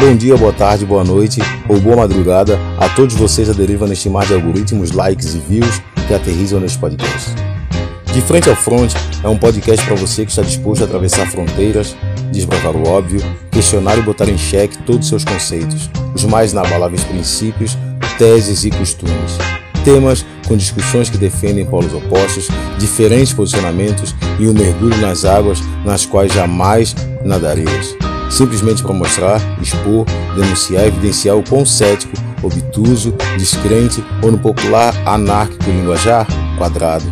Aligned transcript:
Bom 0.00 0.14
dia, 0.14 0.36
boa 0.36 0.52
tarde, 0.52 0.86
boa 0.86 1.02
noite 1.02 1.40
ou 1.68 1.80
boa 1.80 1.96
madrugada 1.96 2.56
a 2.78 2.88
todos 2.88 3.16
vocês 3.16 3.50
a 3.50 3.52
deriva 3.52 3.84
neste 3.84 4.08
mar 4.08 4.24
de 4.24 4.32
algoritmos, 4.32 4.92
likes 4.92 5.34
e 5.34 5.40
views 5.40 5.82
que 6.06 6.14
aterrizam 6.14 6.60
neste 6.60 6.78
podcast. 6.78 7.30
De 8.04 8.20
Frente 8.20 8.48
ao 8.48 8.54
Front 8.54 8.94
é 9.24 9.28
um 9.28 9.36
podcast 9.36 9.84
para 9.84 9.96
você 9.96 10.24
que 10.24 10.30
está 10.30 10.42
disposto 10.42 10.82
a 10.82 10.84
atravessar 10.84 11.26
fronteiras, 11.26 11.96
desbravar 12.30 12.76
o 12.76 12.88
óbvio, 12.88 13.20
questionar 13.50 13.98
e 13.98 14.02
botar 14.02 14.28
em 14.28 14.38
xeque 14.38 14.78
todos 14.84 15.00
os 15.00 15.08
seus 15.08 15.24
conceitos, 15.24 15.90
os 16.14 16.22
mais 16.22 16.52
inabaláveis 16.52 17.02
princípios, 17.02 17.76
teses 18.16 18.64
e 18.64 18.70
costumes. 18.70 19.36
Temas 19.84 20.24
com 20.46 20.56
discussões 20.56 21.10
que 21.10 21.18
defendem 21.18 21.66
polos 21.66 21.92
opostos, 21.92 22.46
diferentes 22.78 23.32
posicionamentos 23.32 24.14
e 24.38 24.46
um 24.46 24.52
mergulho 24.52 24.96
nas 24.98 25.24
águas 25.24 25.58
nas 25.84 26.06
quais 26.06 26.32
jamais 26.32 26.94
nadarias. 27.24 28.07
Simplesmente 28.30 28.82
para 28.82 28.92
mostrar, 28.92 29.40
expor, 29.60 30.04
denunciar 30.34 30.84
e 30.84 30.88
evidenciar 30.88 31.36
o 31.36 31.42
quão 31.42 31.64
cético, 31.64 32.12
obtuso, 32.42 33.14
descrente 33.36 34.04
ou 34.22 34.30
no 34.30 34.38
popular 34.38 34.94
anárquico 35.06 35.70
linguajar 35.70 36.26
quadrado. 36.56 37.04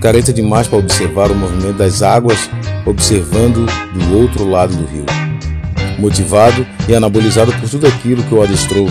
Careta 0.00 0.32
demais 0.32 0.68
para 0.68 0.78
observar 0.78 1.30
o 1.30 1.34
movimento 1.34 1.78
das 1.78 2.02
águas 2.02 2.48
observando 2.86 3.66
do 3.92 4.18
outro 4.18 4.48
lado 4.48 4.74
do 4.74 4.86
rio. 4.86 5.04
Motivado 5.98 6.66
e 6.88 6.94
anabolizado 6.94 7.52
por 7.52 7.68
tudo 7.68 7.86
aquilo 7.86 8.22
que 8.22 8.34
o 8.34 8.42
adestrou, 8.42 8.88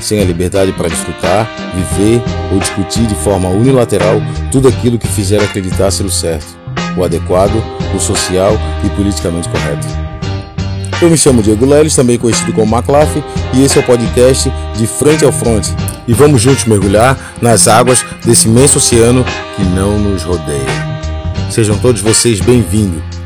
sem 0.00 0.20
a 0.20 0.24
liberdade 0.24 0.72
para 0.72 0.88
desfrutar, 0.88 1.48
viver 1.74 2.22
ou 2.52 2.58
discutir 2.58 3.06
de 3.06 3.14
forma 3.16 3.48
unilateral 3.48 4.20
tudo 4.52 4.68
aquilo 4.68 4.98
que 4.98 5.08
fizer 5.08 5.42
acreditar 5.42 5.90
ser 5.90 6.04
o 6.04 6.10
certo, 6.10 6.56
o 6.96 7.02
adequado, 7.02 7.62
o 7.94 7.98
social 7.98 8.52
e 8.84 8.90
politicamente 8.90 9.48
correto. 9.48 9.97
Eu 11.00 11.08
me 11.08 11.16
chamo 11.16 11.42
Diego 11.44 11.64
Leles, 11.64 11.94
também 11.94 12.18
conhecido 12.18 12.52
como 12.52 12.74
McLaughlin, 12.74 13.22
e 13.54 13.62
esse 13.62 13.78
é 13.78 13.80
o 13.80 13.84
podcast 13.84 14.52
De 14.76 14.84
Frente 14.84 15.24
ao 15.24 15.30
Fronte. 15.30 15.72
E 16.08 16.12
vamos 16.12 16.42
juntos 16.42 16.64
mergulhar 16.64 17.16
nas 17.40 17.68
águas 17.68 18.04
desse 18.24 18.48
imenso 18.48 18.78
oceano 18.78 19.24
que 19.54 19.62
não 19.62 19.96
nos 19.96 20.24
rodeia. 20.24 20.66
Sejam 21.50 21.78
todos 21.78 22.00
vocês 22.00 22.40
bem-vindos. 22.40 23.17